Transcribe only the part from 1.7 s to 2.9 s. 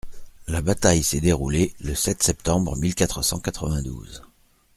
le sept septembre